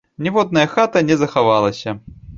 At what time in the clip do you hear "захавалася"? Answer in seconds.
1.25-1.97